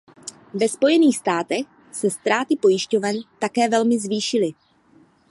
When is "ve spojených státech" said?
0.53-1.65